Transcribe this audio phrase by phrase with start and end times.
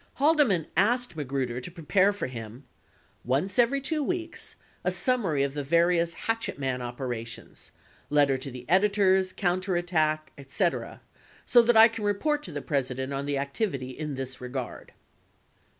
[0.15, 2.63] Haldeman asked Magruder to prepare for him:
[3.23, 7.69] once every 2 weeks, a summary of the various hatchet man operations—
[8.09, 11.01] letter to the editors, counterattack, etc,
[11.45, 14.93] so that I can report to the President on the activity in this regard.